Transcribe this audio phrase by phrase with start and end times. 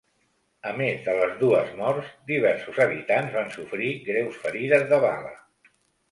[0.67, 5.35] A més de les dues morts, diversos habitants van sofrir greus ferides de bala.